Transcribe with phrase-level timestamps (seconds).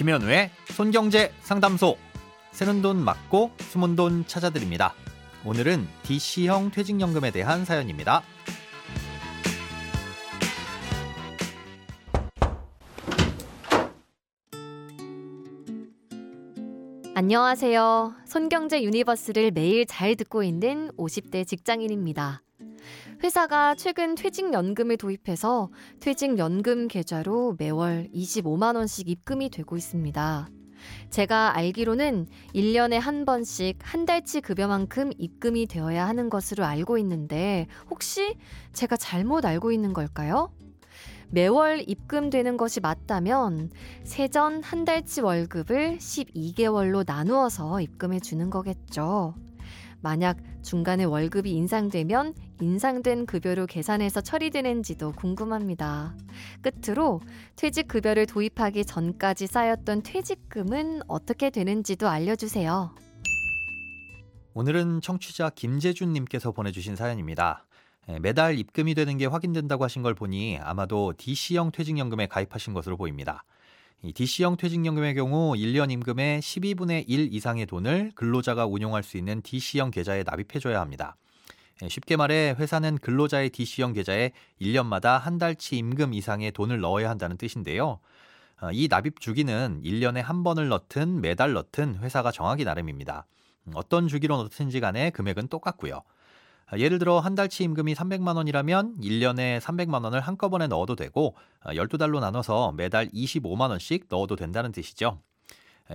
[0.00, 1.98] 김현우의 손경제 상담소.
[2.52, 4.94] 새는 돈 막고 숨은 돈 찾아드립니다.
[5.44, 8.22] 오늘은 DC형 퇴직연금에 대한 사연입니다.
[17.14, 18.14] 안녕하세요.
[18.24, 22.40] 손경제 유니버스를 매일 잘 듣고 있는 50대 직장인입니다.
[23.22, 30.48] 회사가 최근 퇴직연금을 도입해서 퇴직연금 계좌로 매월 25만원씩 입금이 되고 있습니다.
[31.10, 38.36] 제가 알기로는 1년에 한 번씩 한 달치 급여만큼 입금이 되어야 하는 것으로 알고 있는데 혹시
[38.72, 40.50] 제가 잘못 알고 있는 걸까요?
[41.32, 43.70] 매월 입금되는 것이 맞다면
[44.02, 49.34] 세전 한 달치 월급을 12개월로 나누어서 입금해 주는 거겠죠.
[50.02, 56.16] 만약 중간에 월급이 인상되면 인상된 급여로 계산해서 처리되는지도 궁금합니다.
[56.62, 57.20] 끝으로
[57.56, 62.94] 퇴직급여를 도입하기 전까지 쌓였던 퇴직금은 어떻게 되는지도 알려주세요.
[64.54, 67.66] 오늘은 청취자 김재준님께서 보내주신 사연입니다.
[68.08, 73.44] 예, 매달 입금이 되는 게 확인된다고 하신 걸 보니 아마도 DC형 퇴직연금에 가입하신 것으로 보입니다.
[74.02, 79.90] 이 DC형 퇴직연금의 경우 1년 임금의 12분의 1 이상의 돈을 근로자가 운용할 수 있는 DC형
[79.90, 81.16] 계좌에 납입해줘야 합니다.
[81.82, 87.36] 예, 쉽게 말해 회사는 근로자의 DC형 계좌에 1년마다 한 달치 임금 이상의 돈을 넣어야 한다는
[87.36, 88.00] 뜻인데요.
[88.62, 93.26] 어, 이 납입 주기는 1년에 한 번을 넣든 매달 넣든 회사가 정하기 나름입니다.
[93.66, 96.02] 음, 어떤 주기로 넣든지 간에 금액은 똑같고요.
[96.70, 102.18] 아, 예를 들어 한 달치 임금이 300만 원이라면 1년에 300만 원을 한꺼번에 넣어도 되고 12달로
[102.18, 105.20] 아, 나눠서 매달 25만 원씩 넣어도 된다는 뜻이죠.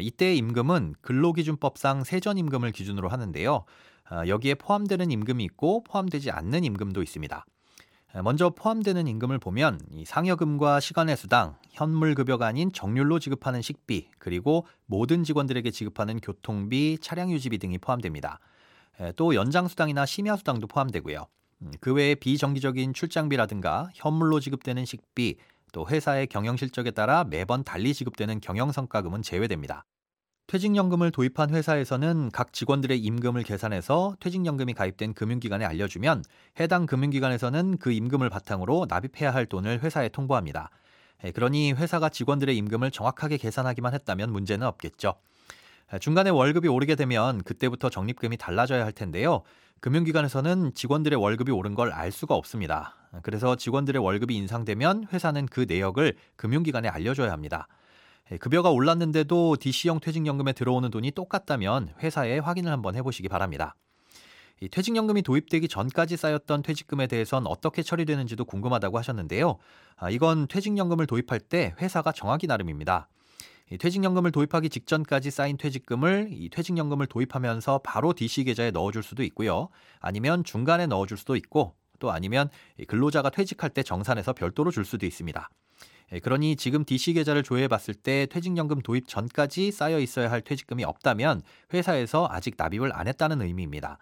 [0.00, 3.64] 이때 임금은 근로기준법상 세전임금을 기준으로 하는데요.
[4.04, 7.44] 아, 여기에 포함되는 임금이 있고 포함되지 않는 임금도 있습니다.
[8.24, 15.70] 먼저 포함되는 임금을 보면 상여금과 시간의 수당, 현물급여가 아닌 정률로 지급하는 식비, 그리고 모든 직원들에게
[15.70, 18.38] 지급하는 교통비, 차량 유지비 등이 포함됩니다.
[19.16, 21.26] 또 연장수당이나 심야수당도 포함되고요.
[21.62, 25.36] 음, 그 외에 비정기적인 출장비라든가 현물로 지급되는 식비,
[25.72, 29.84] 또 회사의 경영 실적에 따라 매번 달리 지급되는 경영성과금은 제외됩니다.
[30.48, 36.24] 퇴직연금을 도입한 회사에서는 각 직원들의 임금을 계산해서 퇴직연금이 가입된 금융기관에 알려주면
[36.60, 40.68] 해당 금융기관에서는 그 임금을 바탕으로 납입해야 할 돈을 회사에 통보합니다.
[41.34, 45.14] 그러니 회사가 직원들의 임금을 정확하게 계산하기만 했다면 문제는 없겠죠.
[46.00, 49.42] 중간에 월급이 오르게 되면 그때부터 적립금이 달라져야 할 텐데요.
[49.80, 52.94] 금융기관에서는 직원들의 월급이 오른 걸 알 수가 없습니다.
[53.22, 57.68] 그래서 직원들의 월급이 인상되면 회사는 그 내역을 금융기관에 알려줘야 합니다.
[58.40, 63.74] 급여가 올랐는데도 DC형 퇴직연금에 들어오는 돈이 똑같다면 회사에 확인을 한번 해보시기 바랍니다.
[64.70, 69.58] 퇴직연금이 도입되기 전까지 쌓였던 퇴직금에 대해선 어떻게 처리되는지도 궁금하다고 하셨는데요.
[69.96, 73.08] 아, 이건 퇴직연금을 도입할 때 회사가 정하기 나름입니다.
[73.78, 79.68] 퇴직연금을 도입하기 직전까지 쌓인 퇴직금을 이 퇴직연금을 도입하면서 바로 DC 계좌에 넣어줄 수도 있고요.
[80.00, 82.50] 아니면 중간에 넣어줄 수도 있고 또 아니면
[82.88, 85.48] 근로자가 퇴직할 때 정산해서 별도로 줄 수도 있습니다.
[86.12, 90.84] 예, 그러니 지금 DC 계좌를 조회해 봤을 때 퇴직연금 도입 전까지 쌓여 있어야 할 퇴직금이
[90.84, 93.98] 없다면 회사에서 아직 납입을 안 했다는 의미입니다.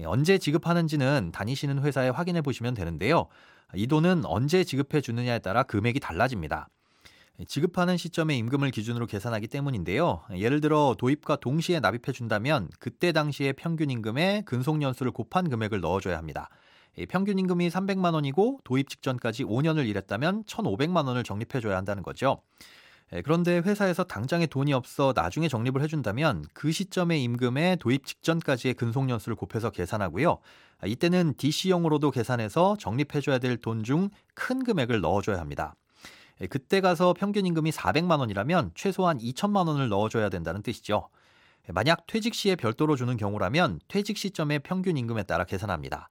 [0.00, 3.28] 예, 언제 지급하는지는 다니시는 회사에 확인해 보시면 되는데요.
[3.74, 6.68] 이 돈은 언제 지급해 주느냐에 따라 금액이 달라집니다.
[7.46, 10.22] 지급하는 시점의 임금을 기준으로 계산하기 때문인데요.
[10.34, 16.18] 예를 들어 도입과 동시에 납입해 준다면 그때 당시의 평균 임금의 근속 연수를 곱한 금액을 넣어줘야
[16.18, 16.48] 합니다.
[17.08, 22.42] 평균 임금이 300만 원이고 도입 직전까지 5년을 일했다면 1,500만 원을 적립해 줘야 한다는 거죠.
[23.24, 29.36] 그런데 회사에서 당장에 돈이 없어 나중에 적립을 해준다면 그 시점의 임금의 도입 직전까지의 근속 연수를
[29.36, 30.38] 곱해서 계산하고요.
[30.84, 35.74] 이때는 DC형으로도 계산해서 적립해줘야 될 돈 중 큰 금액을 넣어줘야 합니다.
[36.40, 41.08] 예, 그때 가서 평균 임금이 400만 원이라면 최소한 2천만 원을 넣어줘야 된다는 뜻이죠.
[41.68, 46.08] 예, 만약 퇴직 시에 별도로 주는 경우라면 퇴직 시점의 평균 임금에 따라 계산합니다.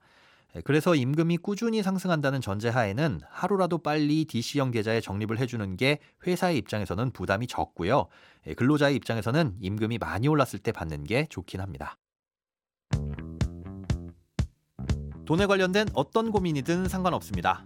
[0.55, 7.11] 예, 그래서 임금이 꾸준히 상승한다는 전제하에는 하루라도 빨리 DC형 계좌에 적립을 해주는 게 회사의 입장에서는
[7.11, 8.07] 부담이 적고요.
[8.55, 11.97] 근로자의 입장에서는 임금이 많이 올랐을 때 받는 게 좋긴 합니다.
[15.25, 17.65] 돈에 관련된 어떤 고민이든 상관없습니다.